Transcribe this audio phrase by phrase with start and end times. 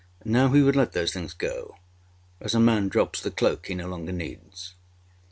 [0.25, 1.75] Now he would let those things go,
[2.39, 4.73] as a man drops the cloak he no longer needs.